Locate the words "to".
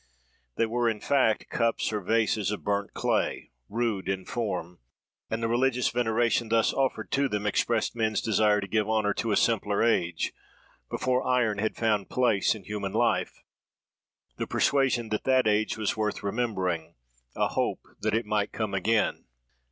7.11-7.29, 8.61-8.67, 9.13-9.31